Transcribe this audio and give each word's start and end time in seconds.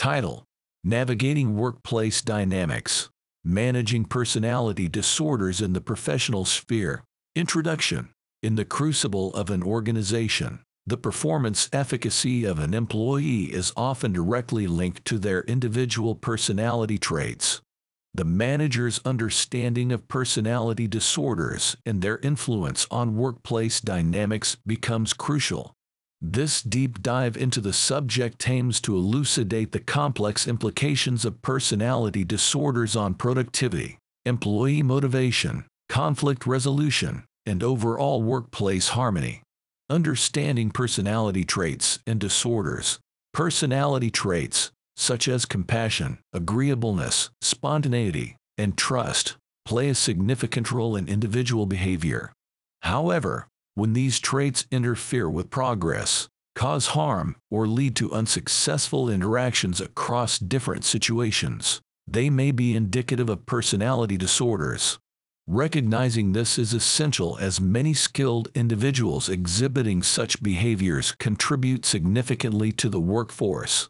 Title 0.00 0.46
Navigating 0.82 1.56
Workplace 1.56 2.22
Dynamics 2.22 3.10
Managing 3.44 4.06
Personality 4.06 4.88
Disorders 4.88 5.60
in 5.60 5.74
the 5.74 5.82
Professional 5.82 6.46
Sphere. 6.46 7.04
Introduction 7.36 8.08
In 8.42 8.54
the 8.54 8.64
crucible 8.64 9.30
of 9.34 9.50
an 9.50 9.62
organization, 9.62 10.60
the 10.86 10.96
performance 10.96 11.68
efficacy 11.70 12.46
of 12.46 12.58
an 12.58 12.72
employee 12.72 13.52
is 13.52 13.74
often 13.76 14.14
directly 14.14 14.66
linked 14.66 15.04
to 15.04 15.18
their 15.18 15.42
individual 15.42 16.14
personality 16.14 16.96
traits. 16.96 17.60
The 18.14 18.24
manager's 18.24 19.02
understanding 19.04 19.92
of 19.92 20.08
personality 20.08 20.88
disorders 20.88 21.76
and 21.84 22.00
their 22.00 22.16
influence 22.20 22.86
on 22.90 23.18
workplace 23.18 23.82
dynamics 23.82 24.56
becomes 24.66 25.12
crucial. 25.12 25.74
This 26.22 26.60
deep 26.60 27.02
dive 27.02 27.36
into 27.38 27.62
the 27.62 27.72
subject 27.72 28.46
aims 28.48 28.80
to 28.82 28.94
elucidate 28.94 29.72
the 29.72 29.80
complex 29.80 30.46
implications 30.46 31.24
of 31.24 31.40
personality 31.40 32.24
disorders 32.24 32.94
on 32.94 33.14
productivity, 33.14 33.96
employee 34.26 34.82
motivation, 34.82 35.64
conflict 35.88 36.46
resolution, 36.46 37.24
and 37.46 37.62
overall 37.62 38.22
workplace 38.22 38.88
harmony. 38.88 39.42
Understanding 39.88 40.70
personality 40.70 41.42
traits 41.42 41.98
and 42.06 42.20
disorders. 42.20 42.98
Personality 43.32 44.10
traits, 44.10 44.70
such 44.96 45.26
as 45.26 45.46
compassion, 45.46 46.18
agreeableness, 46.34 47.30
spontaneity, 47.40 48.36
and 48.58 48.76
trust, 48.76 49.36
play 49.64 49.88
a 49.88 49.94
significant 49.94 50.70
role 50.70 50.96
in 50.96 51.08
individual 51.08 51.64
behavior. 51.64 52.30
However, 52.82 53.48
when 53.80 53.94
these 53.94 54.20
traits 54.20 54.66
interfere 54.70 55.30
with 55.30 55.48
progress, 55.48 56.28
cause 56.54 56.88
harm, 56.88 57.34
or 57.50 57.66
lead 57.66 57.96
to 57.96 58.12
unsuccessful 58.12 59.08
interactions 59.08 59.80
across 59.80 60.38
different 60.38 60.84
situations, 60.84 61.80
they 62.06 62.28
may 62.28 62.50
be 62.50 62.76
indicative 62.76 63.30
of 63.30 63.46
personality 63.46 64.18
disorders. 64.18 64.98
Recognizing 65.46 66.32
this 66.32 66.58
is 66.58 66.74
essential 66.74 67.38
as 67.40 67.58
many 67.58 67.94
skilled 67.94 68.48
individuals 68.54 69.30
exhibiting 69.30 70.02
such 70.02 70.42
behaviors 70.42 71.12
contribute 71.12 71.86
significantly 71.86 72.72
to 72.72 72.90
the 72.90 73.00
workforce. 73.00 73.88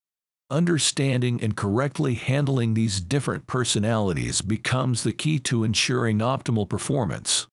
Understanding 0.53 1.43
and 1.43 1.57
correctly 1.57 2.15
handling 2.15 2.75
these 2.75 3.01
different 3.01 3.49
personalities 3.49 4.41
becomes 4.41 5.03
the 5.03 5.13
key 5.13 5.41
to 5.41 5.65
ensuring 5.65 6.19
optimal 6.19 6.69
performance 6.69 7.49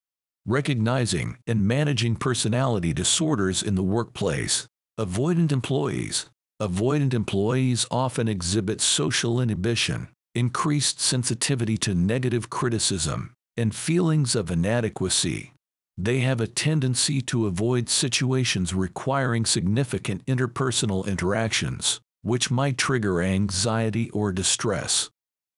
recognizing 0.47 1.37
and 1.45 1.67
managing 1.67 2.15
personality 2.15 2.93
disorders 2.93 3.61
in 3.61 3.75
the 3.75 3.83
workplace. 3.83 4.65
Avoidant 4.97 5.51
employees. 5.51 6.29
Avoidant 6.61 7.13
employees 7.13 7.85
often 7.91 8.27
exhibit 8.27 8.81
social 8.81 9.41
inhibition, 9.41 10.07
increased 10.33 10.99
sensitivity 10.99 11.77
to 11.77 11.93
negative 11.93 12.49
criticism, 12.49 13.33
and 13.57 13.75
feelings 13.75 14.35
of 14.35 14.49
inadequacy. 14.49 15.51
They 15.97 16.19
have 16.19 16.39
a 16.39 16.47
tendency 16.47 17.21
to 17.23 17.45
avoid 17.45 17.89
situations 17.89 18.73
requiring 18.73 19.45
significant 19.45 20.25
interpersonal 20.25 21.05
interactions, 21.05 21.99
which 22.21 22.49
might 22.49 22.77
trigger 22.77 23.21
anxiety 23.21 24.09
or 24.11 24.31
distress. 24.31 25.09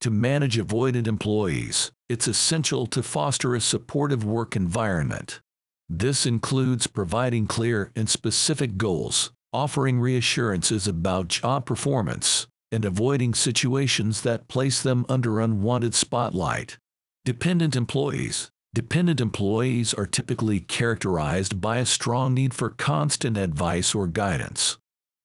To 0.02 0.10
manage 0.10 0.58
avoidant 0.58 1.08
employees, 1.08 1.92
it's 2.08 2.28
essential 2.28 2.88
to 2.88 3.04
foster 3.04 3.54
a 3.54 3.60
supportive 3.60 4.24
work 4.24 4.56
environment. 4.56 5.42
This 5.90 6.26
includes 6.26 6.88
providing 6.88 7.48
clear 7.48 7.92
and 7.98 8.10
specific 8.10 8.78
goals, 8.78 9.34
offering 9.52 10.00
reassurances 10.00 10.88
about 10.88 11.28
job 11.28 11.66
performance, 11.66 12.48
and 12.72 12.86
avoiding 12.86 13.34
situations 13.34 14.22
that 14.22 14.48
place 14.48 14.82
them 14.82 15.06
under 15.10 15.42
unwanted 15.42 15.94
spotlight. 15.94 16.78
Dependent 17.26 17.76
employees. 17.76 18.52
Dependent 18.74 19.20
employees 19.20 19.94
are 19.94 20.06
typically 20.06 20.62
characterized 20.62 21.60
by 21.60 21.78
a 21.78 21.86
strong 21.86 22.34
need 22.34 22.54
for 22.54 22.70
constant 22.70 23.36
advice 23.36 23.94
or 23.94 24.08
guidance. 24.08 24.78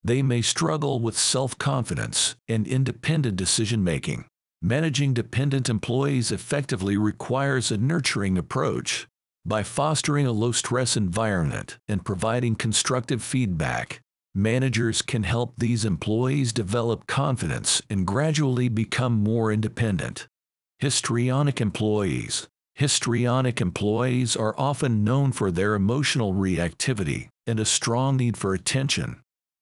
They 0.03 0.21
may 0.21 0.43
struggle 0.43 0.99
with 0.99 1.17
self-confidence 1.17 2.35
and 2.49 2.67
independent 2.67 3.37
decision-making. 3.37 4.25
Managing 4.67 5.13
dependent 5.13 5.69
employees 5.69 6.33
effectively 6.33 6.97
requires 6.97 7.71
a 7.71 7.77
nurturing 7.77 8.39
approach. 8.39 9.07
By 9.45 9.63
fostering 9.63 10.27
a 10.27 10.33
low-stress 10.33 10.97
environment 10.97 11.77
and 11.87 12.03
providing 12.03 12.55
constructive 12.55 13.23
feedback, 13.23 14.01
managers 14.35 15.03
can 15.03 15.25
help 15.25 15.53
these 15.59 15.85
employees 15.85 16.55
develop 16.55 17.07
confidence 17.07 17.83
and 17.91 18.07
gradually 18.07 18.71
become 18.71 19.13
more 19.13 19.53
independent. 19.53 20.29
Histrionic 20.79 21.61
employees. 21.61 22.49
Histrionic 22.75 23.61
employees 23.61 24.35
are 24.35 24.55
often 24.57 25.05
known 25.05 25.33
for 25.33 25.51
their 25.51 25.75
emotional 25.75 26.33
reactivity 26.33 27.29
and 27.47 27.61
a 27.61 27.67
strong 27.67 28.17
need 28.17 28.39
for 28.39 28.55
attention. 28.55 29.21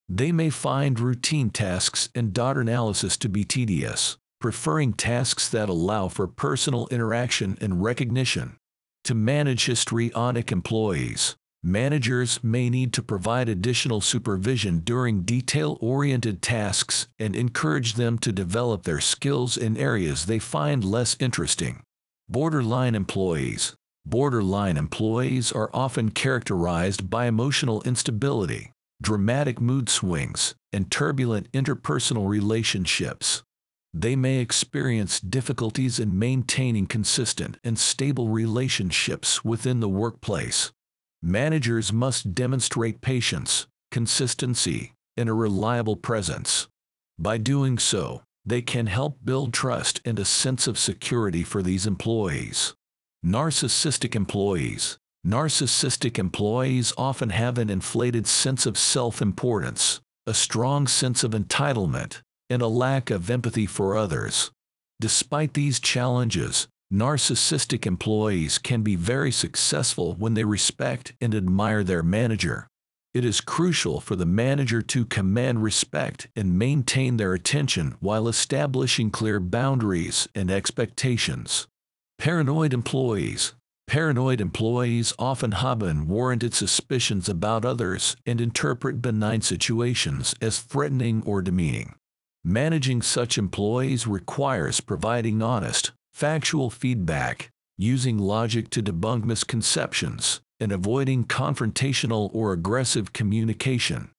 They 0.09 0.31
may 0.31 0.51
find 0.51 1.01
routine 1.01 1.51
tasks 1.51 2.09
and 2.15 2.33
data 2.33 2.61
analysis 2.61 3.17
to 3.17 3.29
be 3.29 3.43
tedious, 3.43 4.17
preferring 4.43 4.93
tasks 4.93 5.49
that 5.49 5.69
allow 5.69 6.09
for 6.09 6.27
personal 6.27 6.89
interaction 6.91 7.57
and 7.61 7.83
recognition. 7.83 8.57
To 9.05 9.15
manage 9.15 9.67
histrionic 9.67 10.51
employees, 10.51 11.37
managers 11.63 12.43
may 12.43 12.69
need 12.69 12.93
to 12.95 13.05
provide 13.05 13.49
additional 13.49 14.01
supervision 14.01 14.81
during 14.81 15.23
detail-oriented 15.23 16.43
tasks 16.43 17.07
and 17.21 17.37
encourage 17.37 17.95
them 17.95 18.19
to 18.19 18.33
develop 18.33 18.83
their 18.83 19.01
skills 19.01 19.57
in 19.57 19.77
areas 19.77 20.27
they 20.27 20.41
find 20.41 20.85
less 20.85 21.17
interesting. 21.21 21.81
Borderline 22.29 22.97
employees. 22.97 23.75
Borderline 24.05 24.77
employees 24.77 25.53
are 25.53 25.71
often 25.73 26.11
characterized 26.11 27.09
by 27.09 27.27
emotional 27.27 27.81
instability, 27.83 28.73
dramatic 29.01 29.61
mood 29.61 29.89
swings, 29.89 30.57
and 30.73 30.91
turbulent 30.91 31.51
interpersonal 31.53 32.29
relationships 32.29 33.45
they 33.95 34.17
may 34.17 34.39
experience 34.39 35.21
difficulties 35.21 35.99
in 35.99 36.19
maintaining 36.19 36.87
consistent 36.87 37.59
and 37.63 37.79
stable 37.79 38.29
relationships 38.29 39.45
within 39.45 39.81
the 39.81 39.89
workplace. 39.89 40.73
Managers 41.23 41.93
must 41.93 42.35
demonstrate 42.35 43.01
patience, 43.03 43.67
consistency, 43.91 44.95
and 45.17 45.29
a 45.29 45.35
reliable 45.35 45.97
presence. 45.97 46.69
By 47.19 47.37
doing 47.37 47.79
so, 47.79 48.23
they 48.45 48.63
can 48.63 48.87
help 48.87 49.19
build 49.23 49.53
trust 49.53 50.01
and 50.05 50.19
a 50.19 50.25
sense 50.25 50.67
of 50.67 50.79
security 50.79 51.43
for 51.43 51.63
these 51.63 51.87
employees. 51.87 52.75
Narcissistic 53.25 54.17
employees. 54.17 54.99
Narcissistic 55.25 56.19
employees 56.19 56.93
often 56.97 57.31
have 57.31 57.59
an 57.59 57.71
inflated 57.71 58.27
sense 58.27 58.67
of 58.67 58.77
self-importance, 58.77 60.01
a 60.27 60.35
strong 60.35 60.89
sense 60.89 61.23
of 61.23 61.31
entitlement, 61.31 62.22
and 62.53 62.63
a 62.63 62.69
lack 62.69 63.11
of 63.11 63.29
empathy 63.31 63.67
for 63.67 63.97
others. 63.97 64.53
Despite 65.01 65.55
these 65.55 65.81
challenges, 65.81 66.69
narcissistic 66.93 67.87
employees 67.87 68.59
can 68.59 68.83
be 68.83 68.95
very 68.95 69.33
successful 69.33 70.15
when 70.15 70.35
they 70.35 70.45
respect 70.45 71.15
and 71.21 71.35
admire 71.35 71.83
their 71.83 72.03
manager. 72.03 72.69
It 73.15 73.25
is 73.25 73.41
crucial 73.41 74.01
for 74.01 74.17
the 74.17 74.27
manager 74.27 74.81
to 74.81 75.05
command 75.05 75.63
respect 75.63 76.29
and 76.37 76.59
maintain 76.59 77.17
their 77.17 77.35
attention 77.35 77.97
while 78.01 78.29
establishing 78.29 79.11
clear 79.11 79.41
boundaries 79.41 80.29
and 80.35 80.51
expectations. 80.51 81.67
Paranoid 82.19 82.73
employees. 82.73 83.55
Paranoid 83.87 84.41
employees 84.41 85.13
often 85.19 85.53
harbor 85.53 85.89
unwarranted 85.89 86.55
suspicions 86.55 87.29
about 87.29 87.65
others 87.65 88.17
and 88.25 88.41
interpret 88.41 89.03
benign 89.03 89.43
situations 89.43 90.35
as 90.41 90.61
threatening 90.61 91.23
or 91.27 91.43
demeaning. 91.43 91.95
Managing 92.45 93.03
such 93.03 93.39
employees 93.39 94.07
requires 94.09 94.81
providing 94.81 95.43
honest, 95.43 95.93
factual 96.13 96.71
feedback, 96.71 97.51
using 97.79 98.19
logic 98.19 98.69
to 98.71 98.83
debunk 98.83 99.25
misconceptions, 99.25 100.41
and 100.59 100.73
avoiding 100.73 101.25
confrontational 101.25 102.31
or 102.33 102.53
aggressive 102.53 103.13
communication. 103.13 104.11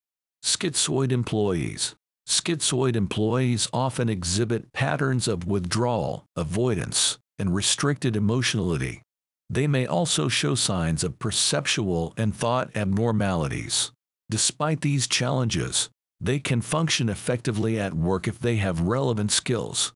Schizoid 0.42 1.12
employees. 1.12 1.96
Schizoid 2.26 2.96
employees 2.96 3.68
often 3.74 4.08
exhibit 4.08 4.72
patterns 4.72 5.28
of 5.28 5.46
withdrawal, 5.46 6.24
avoidance, 6.38 7.18
and 7.38 7.54
restricted 7.54 8.16
emotionality. 8.16 9.02
They 9.50 9.68
may 9.68 9.86
also 9.86 10.30
show 10.30 10.56
signs 10.56 11.04
of 11.04 11.20
perceptual 11.20 12.14
and 12.16 12.34
thought 12.34 12.76
abnormalities. 12.76 13.92
Despite 14.30 14.80
these 14.80 15.08
challenges, 15.08 15.90
they 16.24 16.40
can 16.40 16.62
function 16.62 17.10
effectively 17.10 17.78
at 17.78 17.94
work 17.94 18.28
if 18.28 18.40
they 18.40 18.56
have 18.56 18.80
relevant 18.80 19.32
skills. 19.32 19.92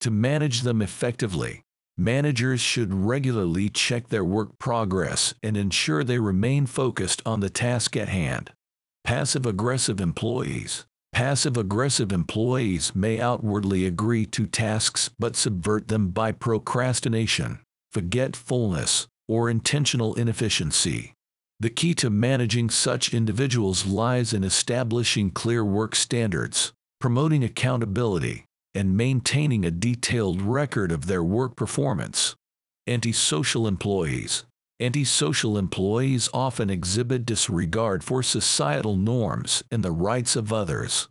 To 0.00 0.10
manage 0.10 0.62
them 0.62 0.80
effectively, 0.80 1.62
managers 1.96 2.60
should 2.60 2.94
regularly 2.94 3.68
check 3.68 4.08
their 4.08 4.24
work 4.24 4.58
progress 4.58 5.34
and 5.42 5.56
ensure 5.56 6.04
they 6.04 6.18
remain 6.18 6.66
focused 6.66 7.20
on 7.26 7.40
the 7.40 7.50
task 7.50 7.96
at 7.96 8.08
hand. 8.08 8.50
Passive-aggressive 9.04 10.00
employees. 10.00 10.86
Passive 11.12 11.56
aggressive 11.56 12.12
employees 12.12 12.94
may 12.94 13.20
outwardly 13.20 13.84
agree 13.84 14.24
to 14.26 14.46
tasks 14.46 15.10
but 15.18 15.36
subvert 15.36 15.88
them 15.88 16.08
by 16.08 16.32
procrastination, 16.32 17.58
forgetfulness, 17.90 19.08
or 19.28 19.50
intentional 19.50 20.14
inefficiency. 20.14 21.12
The 21.62 21.70
key 21.70 21.94
to 21.94 22.10
managing 22.10 22.70
such 22.70 23.14
individuals 23.14 23.86
lies 23.86 24.32
in 24.32 24.42
establishing 24.42 25.30
clear 25.30 25.64
work 25.64 25.94
standards, 25.94 26.72
promoting 26.98 27.44
accountability, 27.44 28.46
and 28.74 28.96
maintaining 28.96 29.64
a 29.64 29.70
detailed 29.70 30.42
record 30.42 30.90
of 30.90 31.06
their 31.06 31.22
work 31.22 31.54
performance. 31.54 32.34
Antisocial 32.88 33.68
employees. 33.68 34.42
Antisocial 34.80 35.56
employees 35.56 36.28
often 36.34 36.68
exhibit 36.68 37.24
disregard 37.24 38.02
for 38.02 38.24
societal 38.24 38.96
norms 38.96 39.62
and 39.70 39.84
the 39.84 39.92
rights 39.92 40.34
of 40.34 40.52
others. 40.52 41.08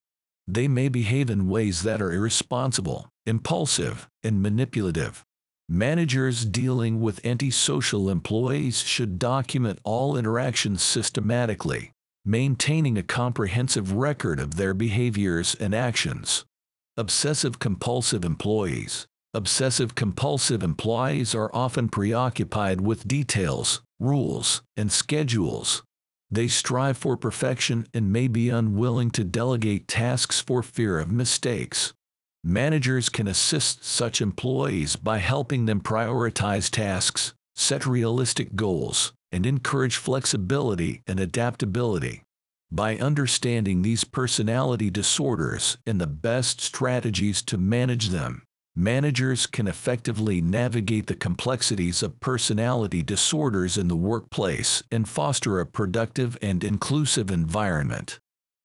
They 0.49 0.67
may 0.67 0.89
behave 0.89 1.29
in 1.29 1.47
ways 1.47 1.83
that 1.83 2.01
are 2.01 2.11
irresponsible, 2.11 3.07
impulsive, 3.25 4.09
and 4.21 4.41
manipulative. 4.41 5.23
Managers 5.73 6.43
dealing 6.43 6.99
with 6.99 7.25
antisocial 7.25 8.09
employees 8.09 8.81
should 8.81 9.17
document 9.17 9.79
all 9.85 10.17
interactions 10.17 10.83
systematically, 10.83 11.93
maintaining 12.25 12.97
a 12.97 13.03
comprehensive 13.03 13.93
record 13.93 14.37
of 14.37 14.57
their 14.57 14.73
behaviors 14.73 15.55
and 15.55 15.73
actions. 15.73 16.43
Obsessive 16.97 17.59
compulsive 17.59 18.25
employees. 18.25 19.07
Obsessive 19.33 19.95
compulsive 19.95 20.61
employees 20.61 21.33
are 21.33 21.49
often 21.53 21.87
preoccupied 21.87 22.81
with 22.81 23.07
details, 23.07 23.81
rules, 23.97 24.61
and 24.75 24.91
schedules. 24.91 25.83
They 26.29 26.49
strive 26.49 26.97
for 26.97 27.15
perfection 27.15 27.87
and 27.93 28.11
may 28.11 28.27
be 28.27 28.49
unwilling 28.49 29.09
to 29.11 29.23
delegate 29.23 29.87
tasks 29.87 30.41
for 30.41 30.63
fear 30.63 30.99
of 30.99 31.13
mistakes. 31.13 31.93
Managers 32.43 33.09
can 33.09 33.27
assist 33.27 33.85
such 33.85 34.19
employees 34.19 34.95
by 34.95 35.19
helping 35.19 35.65
them 35.65 35.79
prioritize 35.79 36.71
tasks, 36.71 37.33
set 37.55 37.85
realistic 37.85 38.55
goals, 38.55 39.13
and 39.31 39.45
encourage 39.45 39.95
flexibility 39.95 41.03
and 41.05 41.19
adaptability. 41.19 42.23
By 42.71 42.97
understanding 42.97 43.81
these 43.81 44.03
personality 44.03 44.89
disorders 44.89 45.77
and 45.85 46.01
the 46.01 46.07
best 46.07 46.61
strategies 46.61 47.43
to 47.43 47.59
manage 47.59 48.09
them, 48.09 48.41
managers 48.75 49.45
can 49.45 49.67
effectively 49.67 50.41
navigate 50.41 51.05
the 51.05 51.15
complexities 51.15 52.01
of 52.01 52.19
personality 52.21 53.03
disorders 53.03 53.77
in 53.77 53.87
the 53.87 53.95
workplace 53.95 54.81
and 54.91 55.07
foster 55.07 55.59
a 55.59 55.65
productive 55.65 56.37
and 56.41 56.63
inclusive 56.63 57.29
environment. 57.29 58.19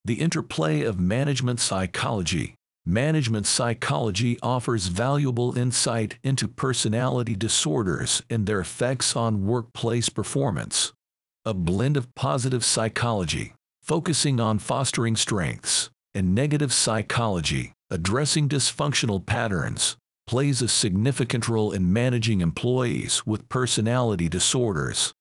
The 0.04 0.20
interplay 0.20 0.82
of 0.82 0.98
management 0.98 1.60
psychology. 1.60 2.54
Management 2.88 3.48
psychology 3.48 4.38
offers 4.44 4.86
valuable 4.86 5.58
insight 5.58 6.18
into 6.22 6.46
personality 6.46 7.34
disorders 7.34 8.22
and 8.30 8.46
their 8.46 8.60
effects 8.60 9.16
on 9.16 9.44
workplace 9.44 10.08
performance. 10.08 10.92
A 11.44 11.52
blend 11.52 11.96
of 11.96 12.14
positive 12.14 12.64
psychology, 12.64 13.54
focusing 13.82 14.38
on 14.38 14.60
fostering 14.60 15.16
strengths, 15.16 15.90
and 16.14 16.32
negative 16.32 16.72
psychology, 16.72 17.72
addressing 17.90 18.48
dysfunctional 18.48 19.26
patterns, 19.26 19.96
plays 20.28 20.62
a 20.62 20.68
significant 20.68 21.48
role 21.48 21.72
in 21.72 21.92
managing 21.92 22.40
employees 22.40 23.26
with 23.26 23.48
personality 23.48 24.28
disorders. 24.28 25.12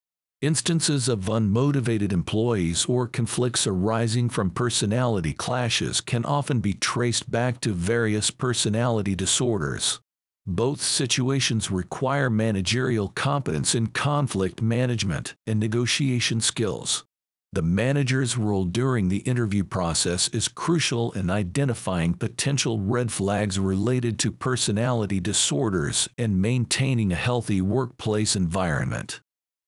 Instances 0.45 1.09
of 1.09 1.21
unmotivated 1.21 2.13
employees 2.13 2.85
or 2.85 3.07
conflicts 3.07 3.65
arising 3.65 4.29
from 4.29 4.51
personality 4.51 5.33
clashes 5.33 6.01
can 6.01 6.23
often 6.23 6.59
be 6.59 6.73
traced 6.73 7.31
back 7.31 7.59
to 7.61 7.73
various 7.73 8.29
personality 8.29 9.15
disorders. 9.15 9.99
Both 10.45 10.83
situations 10.83 11.71
require 11.71 12.29
managerial 12.29 13.07
competence 13.07 13.73
in 13.73 13.87
conflict 13.87 14.61
management 14.61 15.33
and 15.47 15.59
negotiation 15.59 16.41
skills. 16.41 17.05
The 17.51 17.63
manager's 17.63 18.37
role 18.37 18.65
during 18.65 19.09
the 19.09 19.25
interview 19.25 19.63
process 19.63 20.27
is 20.27 20.47
crucial 20.47 21.11
in 21.13 21.31
identifying 21.31 22.13
potential 22.13 22.79
red 22.79 23.11
flags 23.11 23.57
related 23.57 24.19
to 24.19 24.31
personality 24.31 25.19
disorders 25.19 26.07
and 26.19 26.39
maintaining 26.39 27.11
a 27.11 27.15
healthy 27.15 27.61
workplace 27.61 28.35
environment. 28.35 29.21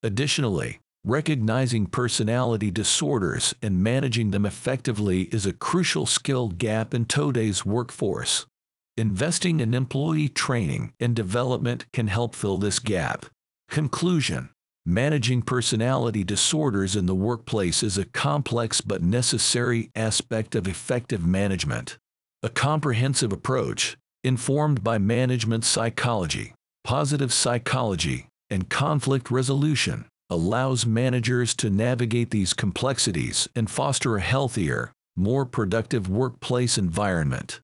Additionally, 0.04 0.80
recognizing 1.04 1.88
personality 1.88 2.70
disorders 2.70 3.56
and 3.62 3.84
managing 3.84 4.32
them 4.32 4.46
effectively 4.46 5.24
is 5.32 5.46
a 5.46 5.54
crucial 5.54 6.06
skill 6.06 6.50
gap 6.50 6.94
in 6.94 7.06
today's 7.06 7.66
workforce. 7.66 8.46
Investing 8.96 9.60
in 9.60 9.74
employee 9.74 10.30
training 10.30 10.94
and 11.00 11.16
development 11.16 11.86
can 11.94 12.08
help 12.08 12.36
fill 12.36 12.58
this 12.58 12.80
gap. 12.80 13.26
Conclusion 13.70 14.50
Managing 14.86 15.42
personality 15.42 16.24
disorders 16.24 16.96
in 16.96 17.08
the 17.08 17.16
workplace 17.16 17.84
is 17.84 17.98
a 17.98 18.06
complex 18.06 18.80
but 18.80 19.04
necessary 19.04 19.92
aspect 19.96 20.56
of 20.56 20.66
effective 20.66 21.26
management. 21.26 21.98
A 22.42 22.50
comprehensive 22.50 23.34
approach, 23.34 23.98
informed 24.24 24.84
by 24.84 24.98
management 24.98 25.66
psychology, 25.66 26.54
positive 26.86 27.34
psychology, 27.34 28.28
and 28.50 28.70
conflict 28.70 29.32
resolution, 29.32 30.06
allows 30.30 30.86
managers 30.86 31.56
to 31.56 31.70
navigate 31.70 32.32
these 32.32 32.54
complexities 32.54 33.48
and 33.56 33.70
foster 33.70 34.18
a 34.18 34.22
healthier, 34.22 34.92
more 35.16 35.46
productive 35.46 36.10
workplace 36.10 36.78
environment. 36.78 37.60